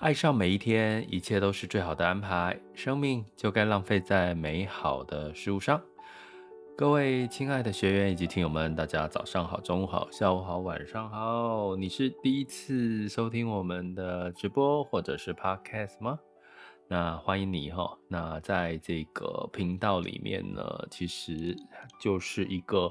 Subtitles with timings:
[0.00, 2.58] 爱上每一天，一切都是最好的安排。
[2.72, 5.78] 生命就该浪费在美好的事物上。
[6.74, 11.76] 各位亲爱的学员以及听友们，大家早上好、中午好、下午好、晚上好。
[11.76, 16.18] 你是第一次收听我们的直播或者是 Podcast 吗？
[16.88, 17.98] 那欢迎你哈。
[18.08, 21.54] 那在这个频道里面呢，其实
[22.00, 22.90] 就是一个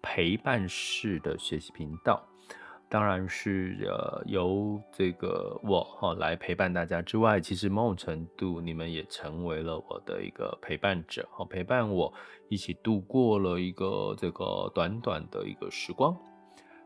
[0.00, 2.24] 陪伴式的学习频道。
[2.94, 12.14] 当然是呃由这个我哈来陪伴大家之外，其实某种程度你们也成为了我的一个陪伴者哈，陪伴我
[12.48, 16.16] 一起度过了一个这个短短的一个时光。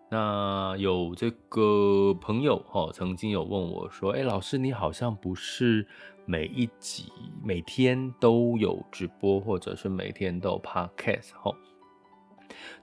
[0.08, 5.86] 那有这个朋友哈曾经有问我说：“哎，老师你好像不是
[6.25, 7.12] 每一集
[7.44, 11.54] 每天都有直播，或者是每天都有 podcast 哈。”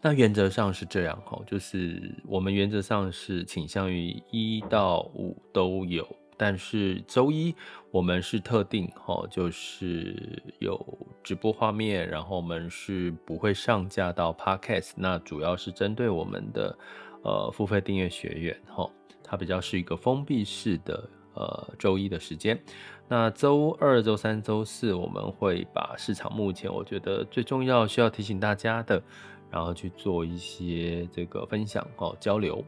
[0.01, 7.55] 那原则上是这样哈，就是我们原则上是倾向于一到五都有，但是周一
[7.91, 10.79] 我们是特定哈，就是有
[11.23, 16.77] 直播画面，然后我们是不会上架到 Podcast，那主要是针对我们的
[17.23, 18.89] 呃付费订阅学员哈，
[19.23, 22.59] 它比较是一个封闭式的呃周一的时间。
[23.07, 29.01] 那周二、周三、周四我们会把市场目前我觉得最重要需要提醒大家的。
[29.49, 32.63] 然后去做一些这个分享哦交流。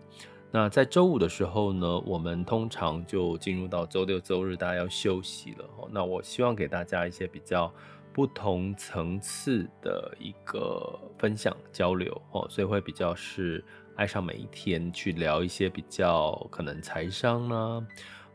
[0.50, 5.89] 那在周五的时候呢，我们通常就进入到周六周日，大家要休息了哦。
[5.92, 7.72] 那我希望给大家一些比较
[8.14, 13.63] 不同层次的一个分享交流哦，所以会比较是
[13.97, 17.88] 爱上每一天去聊一些比较可能财商呢，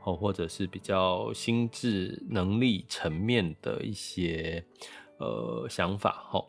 [0.04, 4.62] 哦或者是比较心智能力层面的一些
[5.18, 6.44] 呃想法哈。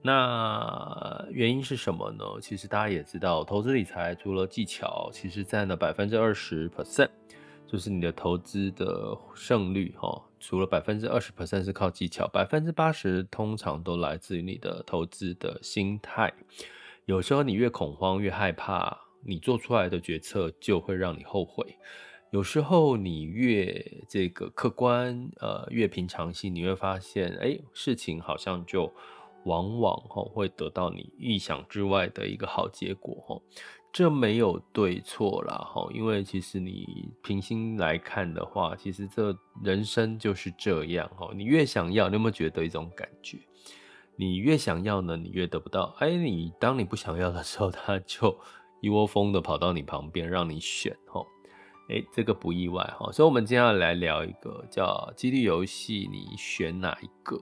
[0.00, 2.24] 那原因是什么呢？
[2.40, 7.08] 其实大家也知道，投资理财除了技巧，其实占了百分之二十 percent，
[7.66, 10.22] 就是你的投资的胜率哈。
[10.38, 16.32] 除了百分之二十 percent 是靠技巧，百分之八十通常都来自于你的投资的心态。
[17.06, 21.76] 有时候你越恐慌越害怕，你做出来的决策就会让你后悔。
[22.30, 28.94] 有时候你越这个客观，呃，越平常心，你会发现，哎，事情好像就。
[29.44, 33.40] 往往哈会得到你意想之外的一个好结果哈，
[33.92, 41.30] 这没有对错啦哈，因为其实你平心来看的话，其实这人生就是这样哈。
[41.34, 43.38] 你越想要，你有没有觉得一种感觉？
[44.16, 45.94] 你越想要呢，你越得不到。
[46.00, 48.36] 哎，你当你不想要的时候，他就
[48.80, 51.24] 一窝蜂的跑到你旁边让你选哈。
[51.88, 53.10] 哎，这个不意外哈。
[53.12, 57.40] 所以，我们今天要来聊一个叫激励游戏，你选哪一个？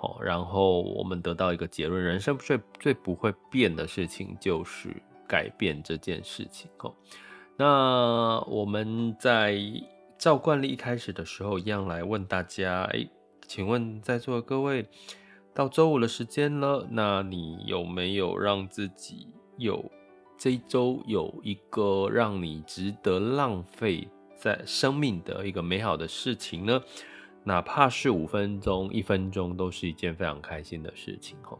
[0.00, 4.94] 好，然后我们得到一个结论：人生最最不会变的事情就是
[5.26, 6.70] 改变这件事情。
[6.78, 6.94] 哦，
[7.56, 9.60] 那我们在
[10.16, 13.08] 照惯例一开始的时候，一样来问大家：哎，
[13.48, 14.86] 请问在座的各位，
[15.52, 19.26] 到周五的时间了，那你有没有让自己
[19.56, 19.84] 有
[20.38, 26.80] 这一周有一个让你值得浪费在生命的一个美好的事情呢？
[27.48, 31.56] 哪怕是五分钟、一分钟，都是一件非常开心的事情哈。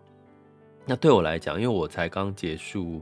[0.85, 3.01] 那对我来讲，因为我才刚结束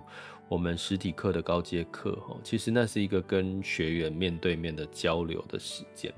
[0.49, 6.15] 我们实体课的高阶课哈，其实那是一个跟学员面对面的交流的时间，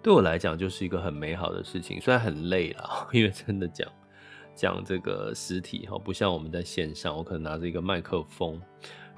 [0.00, 2.00] 对我来讲就是一个很美好的事情。
[2.00, 3.90] 虽然很累了， 因为真的讲
[4.54, 8.62] 讲这个实体哈，不像我们在线上，我可能拿着一个麦克风，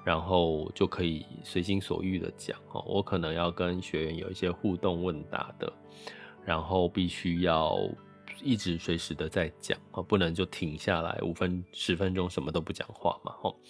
[0.06, 2.82] 然后就可以随心所欲的讲哈。
[2.86, 5.70] 我可能要跟学员有一些互动问答的。
[6.44, 7.76] 然后必须要
[8.42, 13.60] 一直随时的在讲，不能就停下来五分十分钟什么都不讲话嘛，吼。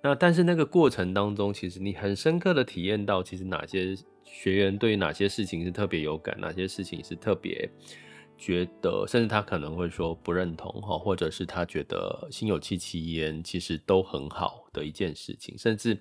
[0.00, 7.68] 那但是那个过程当中，其实你很深刻的体验到，其实哪些学员对于哪些事情是特别有感，哪些事情是特别
[8.36, 15.58] 觉得，甚至他可能会说不认同，哈，或者是他觉得心有戚戚焉，其实都很好的一件事情。
[15.58, 16.00] 甚至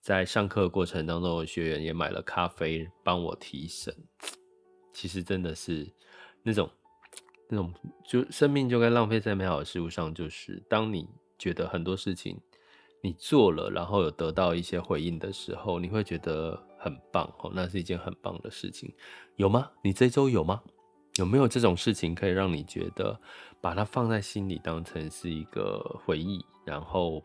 [0.00, 3.94] 在上课过程当中，学员也买了咖啡帮我提神。
[4.96, 5.86] 其实真的是
[6.42, 6.70] 那种
[7.50, 7.70] 那种，
[8.02, 10.14] 就生命就该浪费在美好的事物上。
[10.14, 11.06] 就是当你
[11.38, 12.40] 觉得很多事情
[13.02, 18.90] 你做了，然后有得到一些回应的时候，你会觉得很棒哦，那是一件很棒的事情，
[19.36, 19.70] 有吗？
[19.82, 20.62] 你这周有吗？
[21.16, 23.20] 有没有这种事情可以让你觉得
[23.60, 27.22] 把它放在心里，当成是一个回忆，然后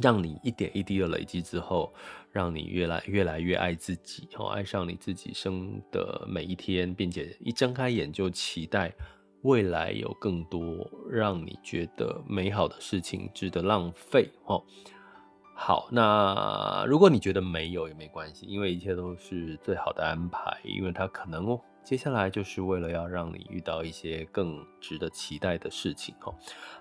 [0.00, 1.92] 让你一点一滴的累积之后，
[2.30, 8.92] 让你越来越来越爱自己，哦，爱上你自己生的每一天，并且一睁开眼就期待
[9.42, 14.64] 未来有更多让你觉得美好的事情值得浪费，哦。
[15.56, 21.58] 好，那如果你觉得没有也没关系，因为一切都是最好的安排，因为它可能。
[21.84, 26.34] 接下来就是为了要让你遇到一些更值得期待的事情哦。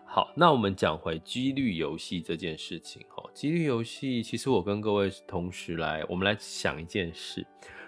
[0.06, 3.30] 好，那我们讲回几率游戏这件事情哦。
[3.34, 7.46] 几率游戏，其实我跟各位同时来，我们来想一件事：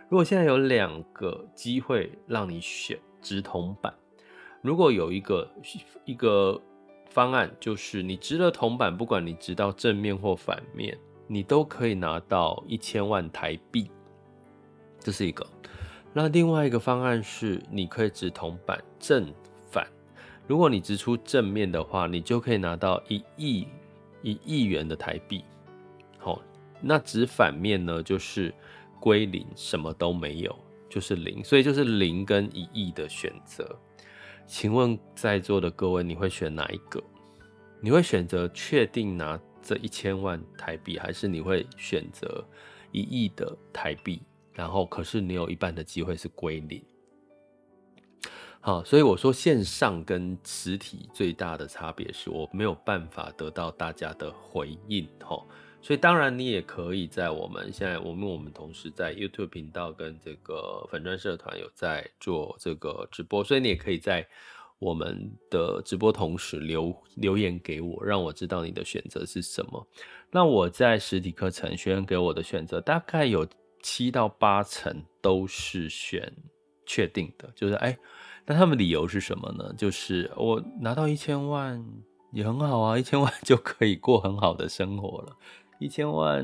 [0.09, 3.93] 如果现在有两个机会让你选掷铜板，
[4.61, 5.49] 如果有一个
[6.03, 6.61] 一个
[7.09, 10.97] 方案，就是你掷了铜板，不管你直到正面或反面，
[11.27, 13.89] 你都可以拿到一千万台币，
[14.99, 15.47] 这是一个。
[16.17, 19.33] 那另外一个方案是，你可以掷铜板正
[19.69, 19.85] 反，
[20.47, 23.67] 如果你掷出正面的话，你就可以拿到一亿
[24.21, 25.43] 一亿元的台币。
[26.17, 26.41] 好，
[26.79, 28.53] 那掷反面呢，就是
[28.97, 30.57] 归零，什么都没有，
[30.89, 33.77] 就是零，所以就是零跟一亿的选择。
[34.47, 37.03] 请问在座的各位，你会选哪一个？
[37.81, 42.41] 你会选择确定拿这一千万台币，还是你会选择
[42.93, 44.21] 一亿的台币？
[44.55, 46.81] 然后，可是你有一半的机会是归零。
[48.61, 55.07] 好，所以我说线上跟实体最大的差别是我没有办法得到大家的回应。
[55.19, 55.45] 哈，
[55.81, 64.27] 所以当然你也可以在我们现在，我们我们同时在 YouTube 频道跟这个粉专社团有在做这个直播，所以你也可以在
[64.79, 69.87] 我们的直播同时留留言给我，让我知道你的选择是什么。
[70.31, 73.45] 那我在实体课程学员给我的选择大概有。
[73.87, 76.33] 七到八成都是选
[76.87, 77.95] 确定的，就是哎，
[78.47, 79.71] 那他们理由是什么呢？
[79.77, 81.85] 就是我拿到一千万
[82.31, 85.37] 也很好啊，一千万就可以过很好的生活了，
[85.79, 86.43] 一千万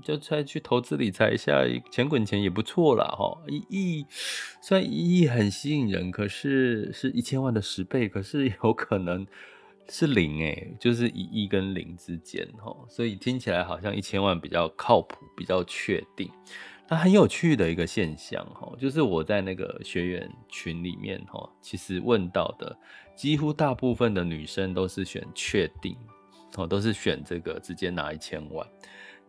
[0.00, 1.60] 就再去投资理财一下，
[1.90, 3.04] 钱滚钱也不错啦。
[3.04, 3.36] 哈。
[3.48, 4.06] 一亿
[4.62, 9.26] 虽然一亿很吸引人，可是是一千万的十倍，可是有可能
[9.88, 16.30] 是零哎，就是一亿跟零之间哈，所以听起来好像一千万比较靠谱，比较确定。
[16.88, 22.76] 那很有趣的一个现象哈，就是我在那个学员群里面哈，其实问到的
[23.16, 25.96] 几乎大部分的女生都是选确定，
[26.56, 28.66] 哦，都是选这个直接拿一千万。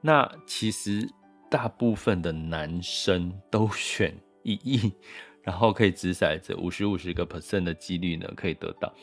[0.01, 1.09] 那其实
[1.49, 4.93] 大部分的男生都 选一亿，
[5.41, 8.93] 然后可以掷骰子五十五十个 percent 的几率呢，可以得到。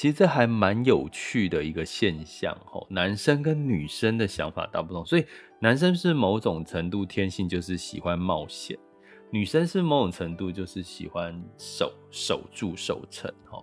[0.00, 5.26] 其实这还蛮有趣的一个现象哈，男生跟女生的想法大不同，所以。
[5.58, 8.78] 男生是某种程度天性就是喜欢冒险，
[9.30, 13.62] 女生是某种程度就是喜欢守守住守成哈。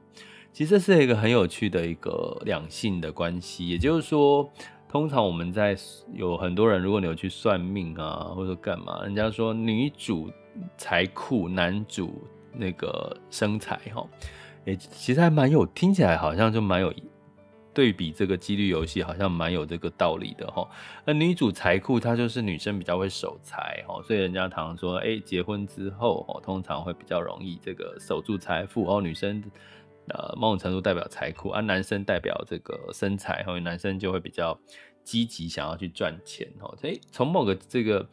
[0.54, 4.48] 其实这是一个很有趣的一个两性的关系，也就是说，
[4.88, 5.76] 通常我们在
[6.14, 10.32] 有很多人，如果你有去算命啊，或者干嘛，人家说女主
[10.78, 12.22] 财库，男主
[12.54, 14.08] 那个生财哈，
[14.68, 16.94] 诶，其实还蛮有，听起来好像就蛮有。
[17.74, 20.68] 对比这个几率游戏，好像蛮有这个道理的哈。
[21.06, 29.00] 那女主财库，她就是女生比较会守财哈，所以人家常常说，哎，结婚之后哦，通常会比较容易这个守住财富哦。
[29.00, 29.44] 女生
[30.08, 34.60] 呃，某种程度代表财库，而男生代表这个身材，所以男生就会比较
[35.04, 36.76] 积极想要去赚钱哦。
[36.82, 38.04] 所以从某个这个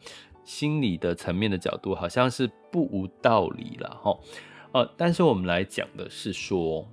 [0.43, 4.15] 心理的层面的角度，好像是不无道理了哈。
[4.75, 6.85] 呃，但是我们来讲的是说。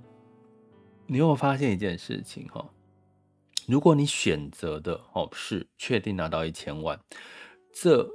[1.05, 2.65] 你有没有发现一件事情哈？
[3.67, 6.97] 如果你选择的哦是确定拿到一千万，
[7.73, 8.09] 这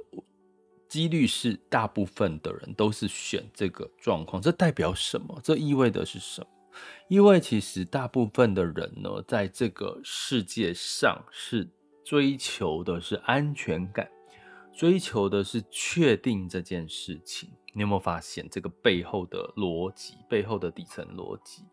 [0.87, 4.41] 几率是大部分的人都是选这个状况。
[4.41, 5.39] 这代表什么？
[5.43, 6.47] 这意味的是什么？
[7.09, 11.69] 因为其实大部分的人呢，在这个世界上是
[12.03, 14.09] 追求的是安全感，
[14.73, 17.51] 追求的是确定这件事情。
[17.73, 20.15] 你有没有发现这个背后的逻辑？
[20.29, 21.63] 背后的底层逻辑？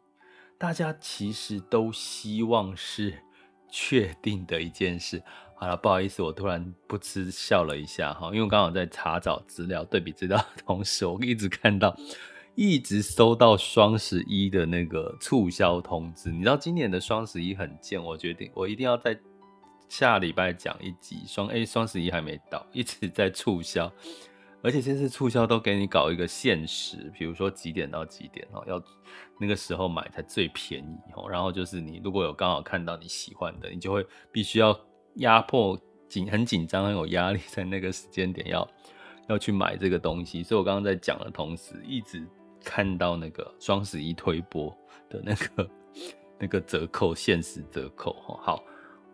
[0.59, 3.15] 大家其实都希望是
[3.71, 5.23] 确定的一件事。
[5.55, 11.97] 好了，不好意思，我突然不知笑了一下哈，因为我刚好在查找资料、对比资料的同时，我一直看到，
[12.55, 16.31] 一直收到双十一的那个促销通知。
[16.31, 19.19] 你知道今年的双十一很贱，我决定我一定要在
[19.89, 23.91] 下礼拜讲一集双 A，双十一还没到，一直在促销。
[24.67, 28.83] 而且这次促销都给你搞一个限时，比如说几点到几点哦，要
[29.39, 31.31] 那个时候买才最便宜哦。
[31.31, 34.77] 然后就是你如果有刚好看到你喜欢的，你就会必须要
[35.19, 38.69] 压迫紧，很紧张，很有压力，在那个时间点要
[39.29, 42.27] 要去买这个东西，所以我刚刚在讲的同时，一直
[42.65, 44.77] 看到那个双十一推播
[45.09, 45.71] 的那个
[46.41, 48.37] 那个折扣，限时折扣哦。
[48.43, 48.65] 好，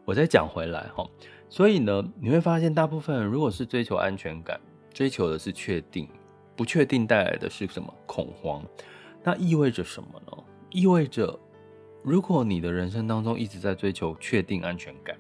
[0.06, 1.06] 我再讲回来哈。
[1.50, 4.58] 所以呢，你会发现，大部分人如果是追求安全感，
[4.92, 6.08] 追求的是确定，
[6.54, 8.64] 不确定带来的是什么恐慌？
[9.22, 10.44] 那意味着什么呢？
[10.70, 11.38] 意味着，
[12.02, 15.16] 如果你的人生当中一直在追求确定安全感。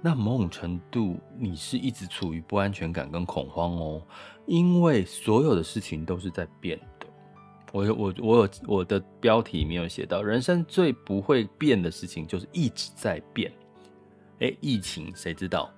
[0.00, 4.02] 那某种程度，你是一直处于不安全感跟恐慌哦，
[4.46, 7.06] 因为所有的事情都是在变的。
[7.72, 13.52] 我我我有我的标题没有写到，人生最不会变的事情就是一直在变。
[14.38, 15.68] 诶，疫情谁知道？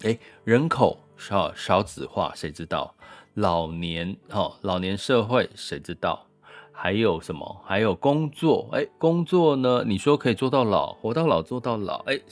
[0.00, 2.94] 诶，人口少少子化谁知道？
[3.34, 6.26] 老年哦，老年社会谁知道？
[6.72, 7.62] 还有什么？
[7.64, 9.84] 还有工作，诶，工作呢？
[9.86, 12.22] 你说可以做到老，活到老做到老，诶。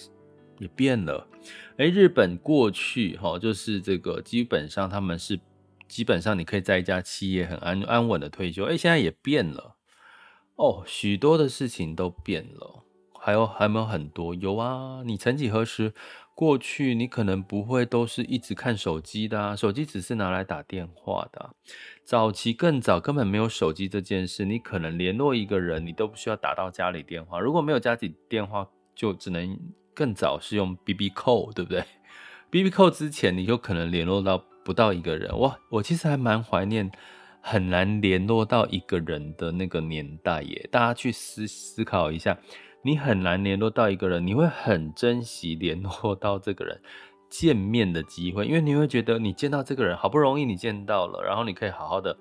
[0.61, 1.27] 也变了，
[1.79, 5.41] 哎，日本过去哈，就是这个基本上他们是
[5.89, 9.75] 基本上你可以在一家企业很安安稳的退休，哎，现在也变了，
[10.55, 12.85] 哦，许多的事情都变了，
[13.19, 14.33] 还有还有没有很多？
[14.33, 15.93] 有啊，你曾几何时
[16.35, 21.55] 过去你可能不会都是一直看手机的，手机只是拿来打电话的，
[22.05, 29.59] 早期更早根本没有手机这件事，你可能联络一个人你都不需要打到家里电话，如果没有家里电话就只能。
[29.97, 31.85] 更早是用 BB Call，对不对
[32.51, 35.39] ？BB Call 之前你就可能联络到不到一个人。
[35.39, 36.91] 哇，我其实还蛮怀念
[37.41, 40.69] 很难联络到一个人的那个年代耶。
[40.73, 42.37] 大家去思思考一下，
[42.85, 46.81] 你很难联络到一个人，你会很珍惜联络到这个人
[47.31, 52.17] 见面的机会，因为你会觉得你见到这个人好不容易你见到了，然后你可以好好的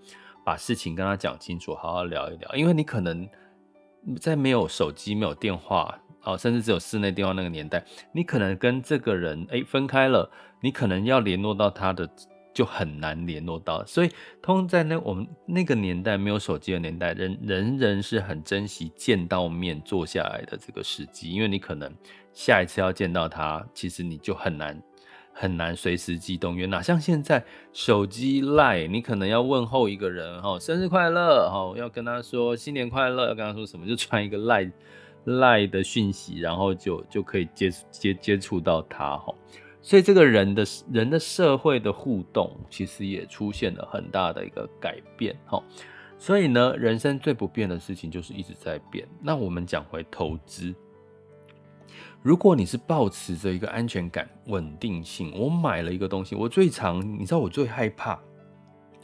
[0.46, 2.56] 把事情跟他讲清楚，好好聊一聊。
[2.56, 3.28] 因为你可能
[4.20, 6.00] 在没有手机、没有电话。
[6.26, 12.10] 哦，甚至只有室内电话那个年代，你可能跟这个人诶分开了，你可能要联络到他的
[12.54, 14.10] 就很难联络到，所以
[14.42, 21.92] 通在那我们那个年代没有手机的年代，人人人是很珍惜见到面坐下来的这个时机，因为你可能
[22.32, 24.82] 下一次要见到他，其实你就很难
[25.34, 34.72] 很难随时机动因为，哪像现在手机赖你可能要问候一个人哈，生日快乐哈，要跟他说新年快乐，要跟他说什么就传一个赖。
[35.26, 39.34] 赖的讯息，然后就就可以接接接触到他哈，
[39.84, 45.62] 所以这个人的人的社会的互动，其实也出现了很大的一个改变哈。
[46.18, 49.06] 所以呢，人生最不变的事情就是一直在变。
[49.22, 50.74] 那我们讲回投资，
[52.22, 58.18] 如果你是抱持着一个安全感、稳定性，我买了一个东西，我最常，你知道我最害怕，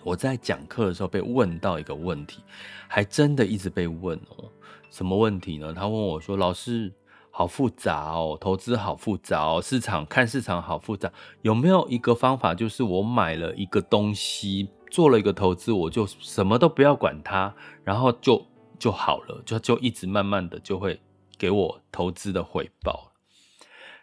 [0.01, 2.41] 我在讲课的时候被问到一个问题，
[2.87, 4.49] 还真的一直被问哦。
[4.89, 5.73] 什么问题呢？
[5.73, 6.91] 他问我说：“老师，
[7.31, 18.45] 好复杂哦，投资好复杂哦，市场看市场好复杂，有没有一个方法，就是我买了一个东西，做了一个投资，我就什么都不要管它，然后就
[18.77, 20.99] 就好了，就就一直慢慢的就会
[21.37, 23.13] 给我投资的回报。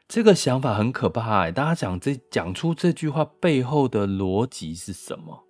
[0.09, 5.43] 这个想法很可怕欸，大家讲这讲出这句话背后的逻辑是什么？”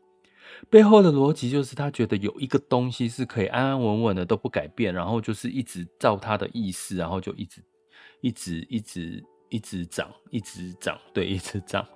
[0.69, 7.63] 背后的逻辑就是他觉得有一个东西是可以安安稳稳的都不改变，然后就是一直照他的意思，然后就一直
[8.21, 11.87] 一直一直一直涨，一直涨，对，一直涨。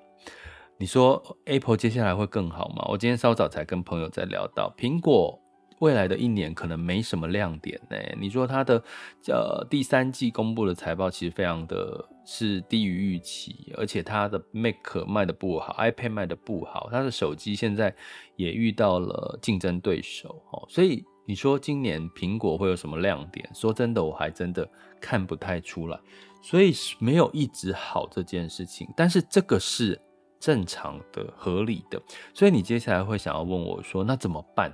[0.79, 2.87] 你说 Apple 接下来会更好吗？
[2.89, 5.39] 我今天稍早才跟朋友在聊到苹果。
[5.81, 7.97] 未来的一年可能没什么亮点呢。
[8.19, 8.83] 你说它的
[9.29, 17.95] 呃第三季公布的财报其实非常的是低于预期，而且它的 Mac 卖的不好，iPad 卖的不好，它的手机现在
[18.37, 20.65] 也遇到了竞争对手哦。
[20.69, 23.49] 所以你说今年苹果会有什么亮点？
[23.55, 24.69] 说真的，我还真的
[25.01, 25.99] 看不太出来。
[26.43, 30.01] 所以没有一直好这件事情，但是这个是
[30.39, 32.01] 正常的、合理的。
[32.33, 34.73] 所以你接下来会想要问我说，那怎么办？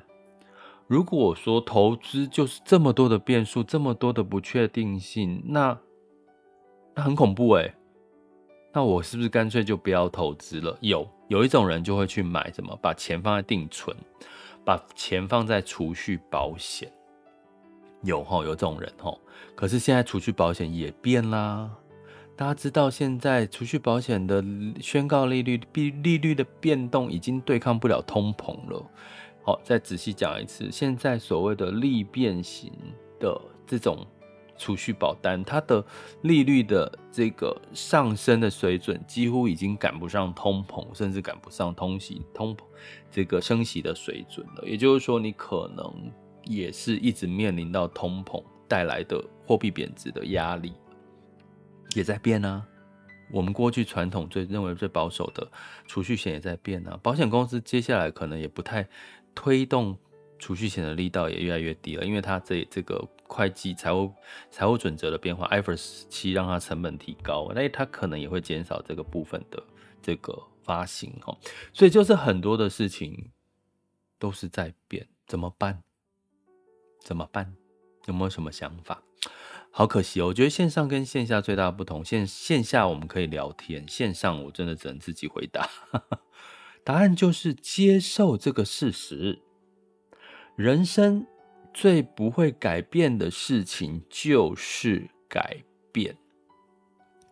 [0.87, 5.77] 如果说投资就是这么多的变数，这么多的不确定性，那
[6.95, 7.75] 那很恐怖诶。
[8.73, 10.77] 那我是不是干脆就不要投资了？
[10.81, 13.97] 有有一种人就会去买什么，把钱放在定存，
[14.65, 16.93] 把钱放在储蓄保险。
[18.03, 19.13] 有哈，有这种人哈。
[19.55, 21.71] 可是现在储蓄保险也变啦。
[22.37, 24.45] 大家知道现在储蓄保险的
[24.79, 28.85] 宣告利率，利利率的变动已经对抗不了通膨了。
[29.47, 32.73] 好，再仔细讲一次，现在所谓的利变型
[33.21, 34.05] 的这种
[34.59, 35.85] 储蓄保单，它的
[36.23, 42.65] 利率的这个上升的水准，几乎已经赶不上通膨，甚至赶不上通息通膨
[43.09, 44.65] 这个升息的水准了。
[44.67, 46.11] 也就是说，你可能
[46.43, 50.73] 也是一直面临到通膨带来的货币贬值的压力，
[51.95, 52.67] 也在变啊。
[53.33, 55.51] 我们过去传统最认为最保守的
[55.89, 58.89] 储蓄险也在变啊，保险公司接下来可能也不太
[59.37, 59.97] 推动
[60.37, 64.13] 储蓄险的力道也越来越低了，因为它这这个会计财务
[64.51, 69.63] 财务准则的变化，IFRS 七让它成本提高，那它可能也会减少这个部分的
[70.03, 71.37] 这个发行哈，
[71.73, 73.31] 所以就是很多的事情
[74.19, 75.83] 都是在变，怎么办？
[77.01, 77.55] 怎么办？
[78.07, 79.03] 有没有什么想法？
[79.71, 85.69] 好可惜哦，我觉得线上跟线下最大的不同，线线下我们可以聊天，线上我真的只能自己回答。
[86.87, 89.41] 答案就是接受这个事实。
[90.55, 91.27] 人生
[91.75, 96.17] 最不会改变的事情就是改变。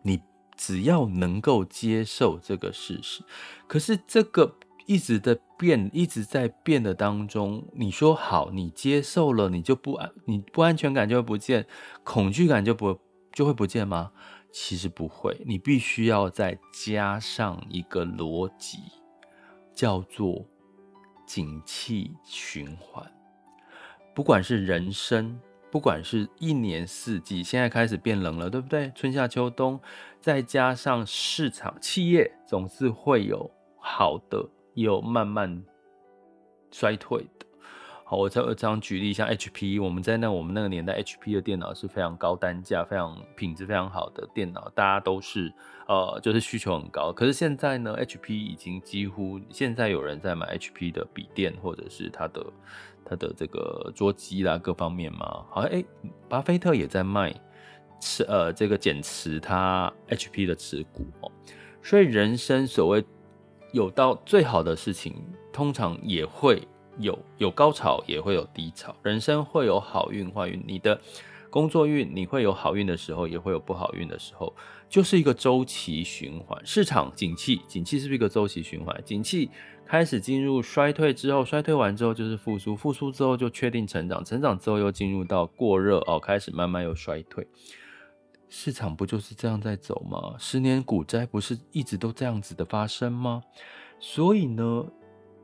[0.03, 0.19] 你
[0.57, 3.23] 只要能够接受这个事实，
[3.65, 4.57] 可是这个。
[4.87, 11.65] 一直在变，一直在变的当中，你说好，你接受了，你就不安，你不安全感就会不见，
[12.03, 12.99] 恐惧感就不
[13.33, 14.11] 就会不见吗？
[14.51, 18.77] 其实不会，你必须要再加上一个逻辑，
[19.75, 20.43] 叫做
[21.27, 23.05] 景气循环。
[24.15, 25.39] 不管是人生，
[25.69, 28.91] 不管是一年四季，现在开始变冷了，对不对？
[28.95, 29.79] 春夏秋冬，
[30.19, 34.49] 再加上市场，企业总是会有好的。
[34.73, 35.63] 也有慢慢
[36.69, 37.45] 衰退的。
[38.07, 45.51] 好，我再这样举例，像 HP，我们在那我们那个年代，HP 的电脑是非常高单价、非常品质非常好的电脑，大家都是
[45.87, 47.11] 呃，就是需求很高。
[47.11, 52.45] 可是现在呢，HP 已经几乎现在有人在买 HP 的笔电，或者是它的
[53.03, 55.43] 它的这个桌机啦，各方面嘛。
[55.49, 55.83] 好像哎，
[56.29, 57.33] 巴菲特也在卖
[57.99, 61.31] 持呃这个减持他 HP 的持股哦。
[61.81, 63.03] 所以人生所谓。
[63.71, 65.13] 有到最好的事情，
[65.51, 66.65] 通常也会
[66.99, 68.95] 有有高潮，也会有低潮。
[69.03, 70.99] 人生会有好运坏运，你的
[71.49, 74.53] 工作运你会有好运的时候，也会有不好运的时候，
[74.89, 76.59] 就是一个周期循环。
[76.65, 79.01] 市场景气，景气是不是一个周期循环？
[79.03, 79.49] 景气
[79.85, 87.47] 开始进入衰退之后，衰退完之后就是复苏，复苏之后就确定成长，成长之后又进入到过热哦，开始慢慢又衰退。
[88.47, 90.35] 市场不就是这样在走吗？
[90.37, 93.43] 十年股灾不是一直都这样子的发生吗？
[93.99, 94.85] 所以呢，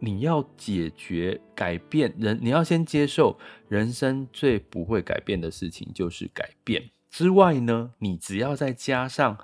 [0.02, 3.38] 你要解决改变人，你要先接受
[3.70, 6.90] 人生最不会改变的事情就是改变。
[7.10, 9.38] 之外呢，你只要再加上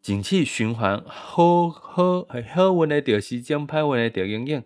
[0.00, 4.64] 景气循环，好好好运的得时间，歹运的得永远，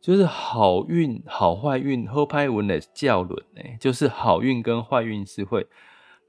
[0.00, 5.66] 就是好运好坏运，好歹运的叫轮呢，就是好运跟坏运是会。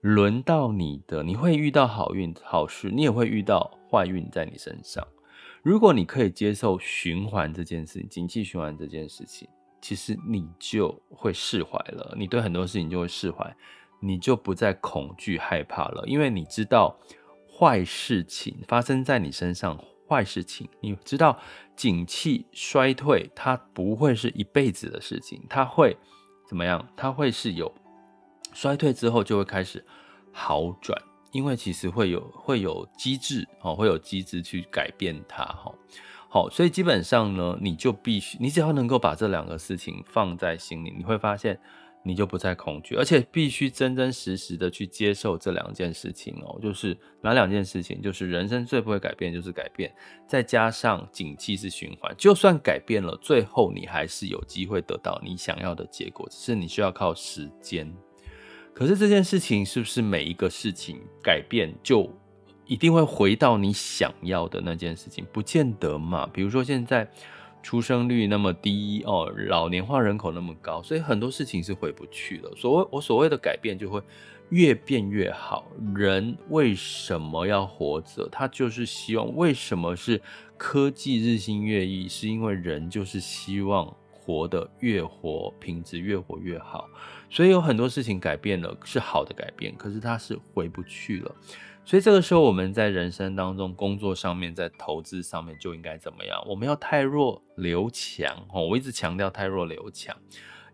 [0.02, 5.08] 轮到你的，你会遇到好运好事，你也会遇到坏运在你身上。
[5.63, 9.47] 如果你可以接受循环这件事情，景气循环这件事情，
[9.82, 12.13] 其实你就会释怀了。
[12.17, 13.56] 你对很多事情就会释怀，
[14.02, 16.93] 你就不再恐惧害怕了，因为你知道
[17.49, 21.39] 坏事情发生在你身上，坏事情你知道
[21.78, 25.95] 景气衰退，它不会是一辈子的事情，它会
[26.45, 26.86] 怎么样？
[26.97, 27.73] 它会是有。
[28.52, 29.84] 衰退之后就会开始
[30.34, 31.02] 好转，
[31.34, 35.74] 因为其实会有会有机制哦，会有机制去改变它哈。
[36.30, 41.60] 好，所以基本上呢，你就必须，你只要能够把这两个事情放在心里，你会发现
[42.04, 46.60] 你就不再恐惧，而且必须真真实实的去接受这两件事情哦。
[46.62, 48.02] 就是哪两件事情？
[48.02, 49.93] 就是人生最不会改变就是改变，
[50.28, 57.91] 再加上景气是循环，就算改变了，最后你还是有机会得到你想要的结果，只是你需要靠时间。
[58.74, 62.12] 可是这件事情是不是每一个事情改变就
[62.66, 65.24] 一定会回到你想要的那件事情？
[65.32, 66.28] 不见得嘛。
[66.34, 67.08] 比如说现在
[67.62, 72.52] 出生率那么低哦，老年化人口那么高，所以很多事情是回不去了。
[72.56, 74.02] 所谓我所谓的改变就会
[74.50, 75.68] 越变越好。
[75.96, 78.28] 人为什么要活着？
[78.32, 79.36] 他就是希望。
[79.36, 80.20] 为什么是
[80.58, 82.10] 科技日新月异？
[82.10, 83.96] 是因为人就是希望。
[84.26, 86.88] 活得越活，品质越活越好，
[87.34, 91.36] 所以有很多事情改变了，是好的改变，可是它是回不去了。
[91.84, 96.39] 所以这个时候，我们在人生当中、工作上面、在投资上面就应该怎么样？
[96.48, 98.67] 我们要太弱留强哦！
[98.67, 100.15] 我一直强调太弱留强，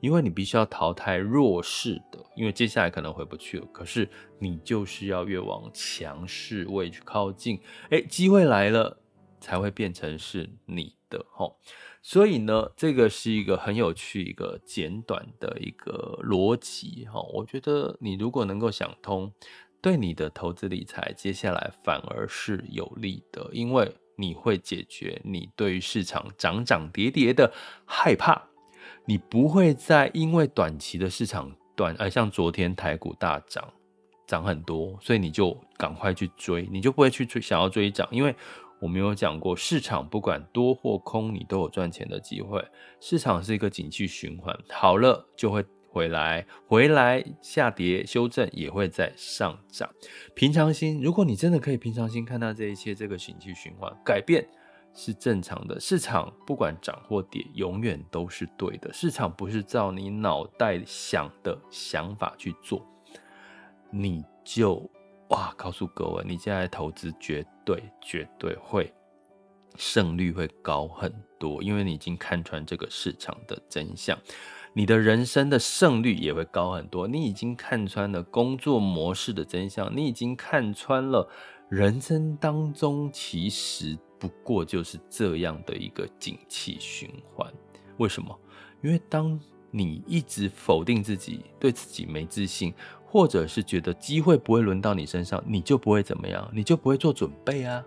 [0.01, 3.65] 因为你必须要淘汰弱势的，因为接下来可能回不去了。
[3.71, 7.57] 可是你就是要越往强势位去靠近，
[7.89, 8.99] 诶，机会来了
[9.39, 11.55] 才会变成是你的哦。
[12.01, 17.21] 所以呢，这个是一个很有趣、一个简短的一个逻辑哈。
[17.33, 19.31] 我觉得你如果能够想通，
[19.81, 27.53] 对你的投资理财，接下来反而是有利的，因为你会解决你对于市场涨涨跌跌的
[27.85, 28.41] 害怕，
[29.05, 33.71] 你不会再因为短期的市场短，而像昨天台股大涨，
[34.25, 38.33] 涨很多，所以你就赶快去追，你就不会去追想要追涨，因为
[38.79, 42.63] 我们有讲过，市场不管多或空，你都有赚钱的机会。
[42.99, 49.89] 市场是一个景气循环，好了就会回来，回来下跌修正也会再上涨。
[50.33, 54.47] 平常心，如果你真的可以平常心看到这一切，这个景气循环改变
[54.93, 55.79] 是正常的。
[55.79, 58.93] 市场不管涨或跌，永远都是对的。
[58.93, 62.85] 市场不是照你脑袋想的想法去做。
[63.91, 64.87] 你就
[65.29, 68.91] 哇，告诉各位，你现在投资绝对绝对会
[69.75, 74.17] 胜率会高很多，因为你已经看穿这个市场的真相，
[74.73, 77.07] 你的人生的胜率也会高很多。
[77.07, 81.29] 你已经看穿了工作模式的真相，你已经看穿了
[81.69, 87.47] 人生当中其实不过就是这样的一个景气循环。
[87.97, 88.35] 为什么？
[88.81, 89.39] 因为当
[89.69, 92.73] 你一直否定自己，对自己没自信。
[93.11, 97.83] 或者是觉得机会不会轮到你身上，你就不会怎么样，你就不会做准备啊，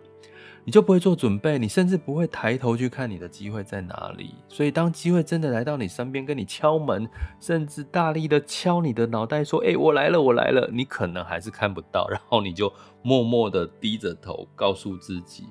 [0.64, 4.34] 你就不会做准备，你甚至不会抬头去看你的机会在哪里。
[4.48, 7.08] 所以当机会真的来到你身边，跟你敲门，
[7.38, 15.44] 甚至大力的敲你的脑袋，说：“哎，我来了，我来了。”你可能还是看不到，然后你就默默的低着头，告诉自己：“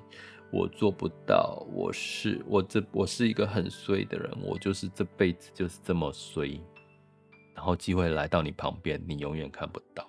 [0.51, 6.60] 我做不到，我是我这我是一个很衰的人，我就是这辈子就是这么衰。”
[7.53, 10.07] 然后机会来到你旁边，你永远看不到。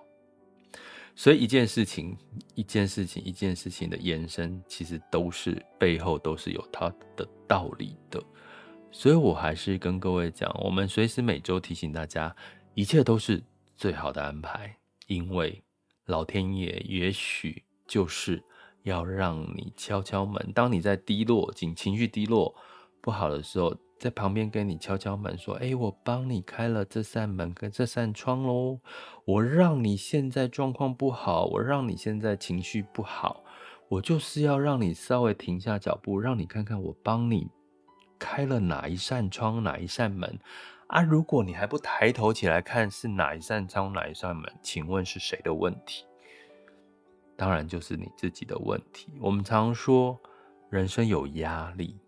[1.15, 2.17] 所以一件事情，
[2.55, 8.23] 一件事情，一件事情的延伸，其实都是背后都是有它的道理的。
[8.91, 12.35] 所以我还是跟各位讲，我们随时每周提醒大家，
[12.75, 13.43] 一切都是
[13.77, 14.77] 最好的安排，
[15.07, 15.63] 因为
[16.07, 18.43] 老天爷也许就是
[18.83, 22.55] 要让你敲敲门，当你在低落、情情绪低落、
[23.01, 23.77] 不好的时候。
[24.03, 28.81] 在旁边跟你敲敲门，说：“哎，我帮你开了这扇门跟这扇窗喽，
[29.25, 33.45] 我让你现在状况不好，我让你现在情绪不好，
[33.89, 37.49] 我就是要让你稍微停下脚步，让你看看我帮你
[38.19, 40.37] 开了哪一扇窗，哪一扇门
[40.89, 41.01] 啊？
[41.01, 46.05] 如果你还不抬头起来看是哪一扇窗，哪一扇门，请问是谁的问题？
[47.37, 49.13] 当然就是你自己的问题。
[49.21, 50.21] 我们常说，
[50.71, 52.01] 人生有压力。”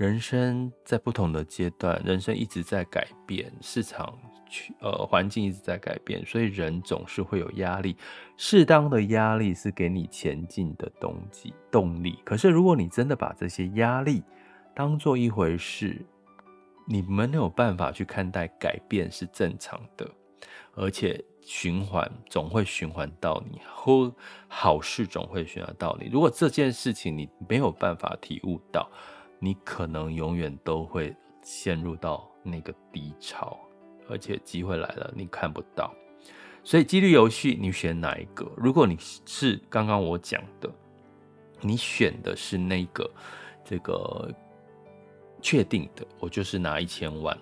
[0.00, 7.94] 人生在不同的阶段，人生一直在改变，市场去呃环境一直在改变，所以人总是会有压力。
[8.38, 12.18] 适当的压力是给你前进的动机动力。
[12.24, 14.22] 可是如果你真的把这些压力
[14.74, 16.02] 当做一回事，
[16.86, 20.10] 你没有办法去看待改变是正常的，
[20.72, 24.10] 而且循环总会循环到你，或
[24.48, 26.08] 好事总会循环到你。
[26.10, 28.90] 如果这件事情你没有办法体悟到，
[29.40, 33.58] 你可能永远都会陷入到那个低潮，
[34.08, 35.92] 而且机会来了你看不到，
[36.62, 38.46] 所以几率游戏你选哪一个？
[38.56, 40.70] 如果你是刚刚我讲的，
[41.60, 43.10] 你选的是那个
[43.64, 44.30] 这个
[45.40, 47.36] 确定的，我就是拿一千万，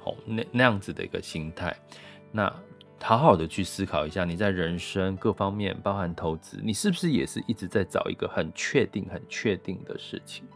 [0.00, 1.74] 好，那那样子的一个心态，
[2.30, 2.54] 那
[3.02, 10.46] 好好的去思考一下，你在人生各方面，包含投资，你是不是也是一直在找一个很确定、很确定的事情？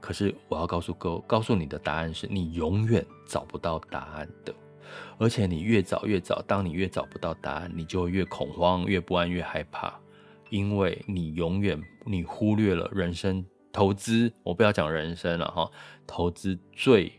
[0.00, 4.54] 可是我要告诉各位，告诉你的答案是你永远找不到答案的，
[5.18, 10.00] 而且你越找越找，当你越找不到答案，你就越恐慌、越不安、越害怕，
[10.48, 14.32] 因为你永远你忽略了人生投资。
[14.42, 15.70] 我不要讲人生了哈，
[16.06, 17.12] 投资最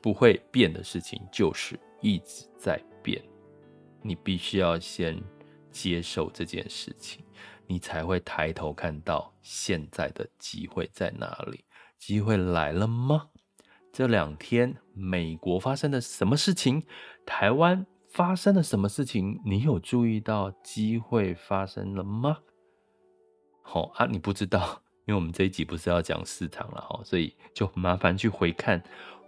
[0.00, 3.22] 不会变的事情就是一直在变，
[4.02, 5.20] 你必须要先
[5.70, 7.24] 接受这件事情，
[7.66, 11.64] 你才会抬头看到现在的机会在哪里。
[12.02, 13.28] 机会来了吗？
[13.92, 16.82] 这两天美国发生了什么事情？
[17.24, 19.40] 台湾发生了什么事情？
[19.46, 22.38] 你有注意到机会发生了吗？
[23.62, 28.82] 好、啊，你不知道，因为我们这一集不是要讲市场了哈，所以就麻烦去回看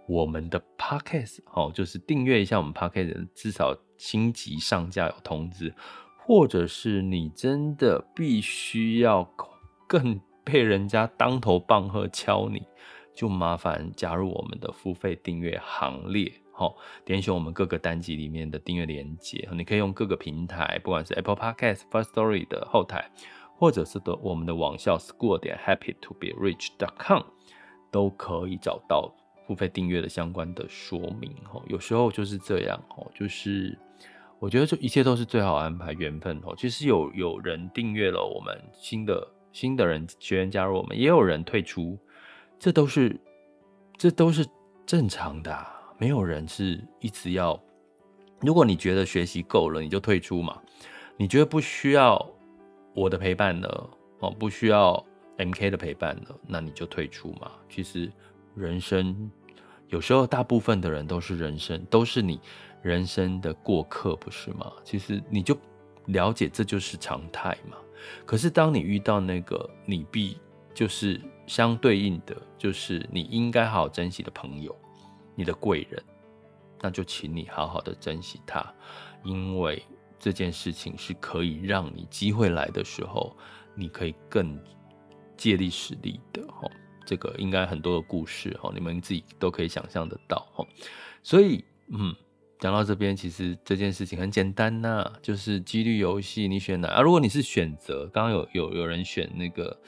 [0.05, 5.73] 我们的 podcast，好，就是订阅一下我们 podcast，至少新集上架有通知，
[6.19, 9.23] 或者是你真的必须要
[9.87, 10.19] 更。
[10.45, 12.61] 被人家当头棒喝敲你，
[13.13, 16.31] 就麻烦加入我们的付费订阅行列。
[16.53, 23.11] 好，点选我们各个单集里面的订阅连接，你可以用各个平台，不管是 Apple Podcast、Firstory 的后台，
[23.57, 27.23] 或者是的我们的网校 School 点 Happy to be Rich.com，
[27.91, 29.13] 都可以找到
[29.45, 31.35] 付费订阅的相关的说明。
[31.51, 33.77] 哦，有时候就是这样哦，就是
[34.39, 36.53] 我觉得这一切都是最好安排缘分哦。
[36.55, 39.34] 其实有有人订阅了我们新的。
[39.55, 41.97] 新的人学员加入我们，也有人退出，
[42.59, 43.17] 这都是
[43.95, 44.45] 这都是
[44.85, 47.57] 正常的啊，没有人是一直要
[48.41, 50.61] 如果你觉得学习够了，你就退出嘛。
[51.15, 52.29] 你觉得不需要
[52.93, 53.89] 我的陪伴了，
[54.19, 55.01] 哦，不需要
[55.37, 57.49] MK 的陪伴了，那你就退出嘛。
[57.69, 58.11] 其实
[58.55, 59.31] 人生
[59.87, 62.41] 有时候大部分的人都是人生，都是你
[62.81, 64.69] 人生的过客，不是吗？
[64.83, 65.57] 其实你就
[66.07, 67.77] 了解这就是常态嘛。
[68.25, 70.37] 可是当你遇到那个你必
[70.73, 74.75] 就是相对应的，就是你应该好好珍惜的朋友，
[75.35, 76.03] 你的贵人。
[76.81, 78.63] 那就请你好好的珍惜他，
[79.23, 79.81] 因为
[80.19, 83.35] 这件事情是可以让你机会来的时候，
[83.73, 84.59] 你可以更
[85.35, 86.69] 借力使力的哈。
[87.05, 90.67] 这个应该很多的故事哈，你们自己都可以想象得到哈。
[91.23, 92.13] 所以，嗯，
[92.59, 97.01] 讲到这边，其实这件事情很简单呐，就是几率游戏，你选哪啊？
[97.01, 99.79] 如果你是选择，刚刚有有有人选那个，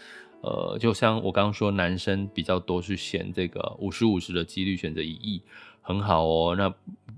[0.41, 5.41] 呃，就像我刚刚说，男生比较多是选这个五十五十的几率选择一亿。
[5.81, 6.73] 很好哦，那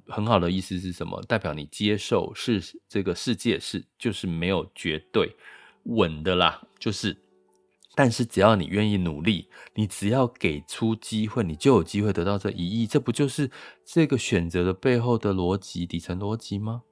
[0.06, 1.20] 很好的意思是什么？
[1.24, 5.36] 代表你接受是这个世界是就是没有绝对
[5.86, 7.18] 稳的啦，就是，
[8.00, 13.52] 但是只要你愿意努力，你只要给出机会，你就有机会得到这一亿，这不就是
[13.84, 16.84] 这个选择的背后的逻辑、底层逻辑吗？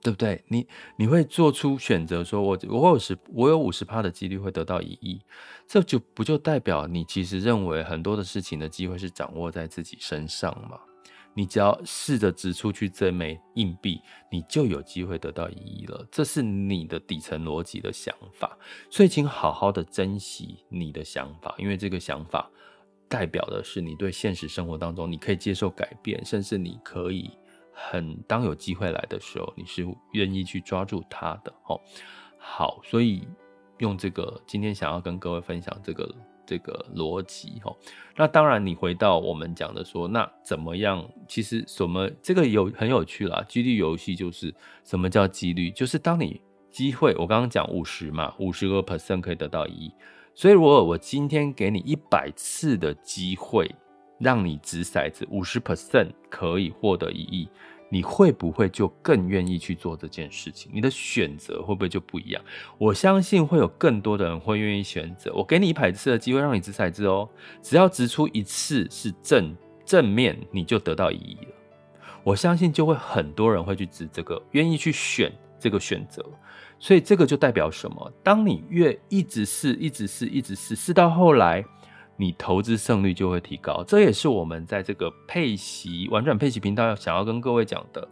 [0.00, 0.44] 对不对？
[0.46, 5.20] 你你会做出选择，说我我有十我有五十趴的几率会得到一亿，
[5.66, 10.78] 这就不就代表你其实认为很多的事情的机会是掌握在自己身上吗？
[11.38, 16.04] 你只要试着掷出去这枚硬币，你就有机会得到一亿了。
[16.10, 18.58] 这是你的底层逻辑的想法，
[18.90, 22.50] 所以请好好的珍惜你的想法，因为这个想法
[23.08, 27.30] 代表的是你对现实生活当中你可以接受改变，甚至你可以。
[27.80, 31.80] 很，当有机会来的时候，你是愿意去抓住它的哦。
[32.36, 33.24] 好，所以
[33.78, 36.12] 用这个今天想要跟各位分享这个
[36.48, 37.76] 这个逻辑哦。
[38.16, 41.06] 那当然，你回到我们讲的说，那怎么样？
[41.28, 43.44] 其实什么这个有很有趣啦。
[43.46, 45.70] 几率游戏就是什么叫几率？
[45.70, 49.92] 就是当你机会，我刚刚讲五十嘛，五十个 percent 可以得到一亿。
[50.34, 53.70] 所以如果我今天给你一百次的机会。
[54.20, 57.48] 让你掷骰子，五十 percent 可以获得一亿，
[57.90, 60.70] 你会不会就更愿意去做这件事情？
[60.74, 62.42] 你的选择会不会就不一样？
[62.76, 65.32] 我相信会有更多的人会愿意选择。
[65.34, 67.28] 我给你一百次的机会，让你掷骰子哦，
[67.62, 71.52] 只要掷出一次是正正面，你就得到意义了。
[72.22, 76.24] 我相信就会很多人会去掷这个，愿意去选这个选择。
[76.78, 78.12] 所以这个就代表什么？
[78.22, 81.64] 当你越一直试，一直试，一直试，试到后来。
[82.20, 88.06] 你投资胜率就会提高，这也是我们在这个配息玩转配息频道要想要跟各位讲的。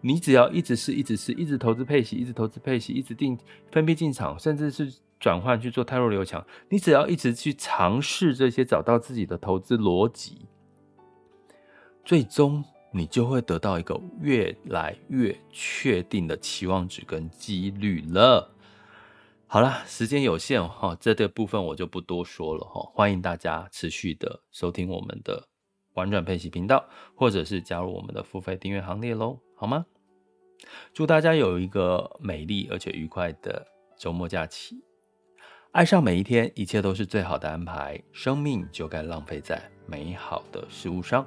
[0.00, 3.38] 你只要一直试，一直试，一直投资配息，一直投资配息，一直定
[3.70, 6.42] 分批进场，甚至是转换去做汰弱留强。
[6.70, 10.46] 你只要一直去尝试这些，找到自己的投资逻辑，
[12.02, 18.50] 最终你就会得到一个越来越确定的期望值跟几率了。
[19.52, 22.88] 好了，时间有限哈，这个部分我就不多说了哈。
[22.94, 25.44] 欢迎大家持续的收听我们的
[25.94, 29.84] 玩转配息频道，或者是加入我们的付费订阅行列喽，好吗？
[30.94, 33.66] 祝大家有一个美丽而且愉快的
[33.98, 34.84] 周末假期。
[35.72, 38.00] 爱上每一天，一切都是最好的安排。
[38.12, 41.26] 生命就该浪费在美好的事物上。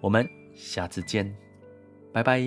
[0.00, 1.36] 我们下次见，
[2.12, 2.40] 拜拜。